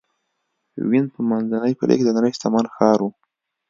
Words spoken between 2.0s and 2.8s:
د نړۍ شتمن